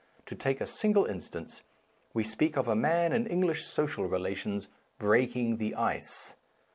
To 0.25 0.33
take 0.35 0.59
a 0.59 0.65
single 0.65 1.05
instance: 1.05 1.61
we 2.11 2.23
speak 2.23 2.57
of 2.57 2.67
a 2.67 2.75
man 2.75 3.13
in 3.13 3.27
English 3.27 3.65
social 3.67 4.09
rela 4.09 4.35
tions 4.35 4.67
breaking 4.97 5.57
the 5.57 5.75
ice." 5.75 6.33